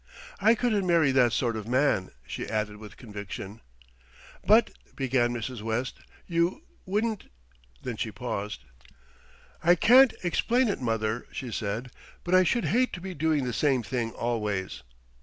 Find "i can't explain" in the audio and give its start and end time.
9.63-10.69